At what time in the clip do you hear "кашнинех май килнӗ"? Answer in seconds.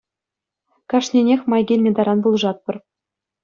0.89-1.91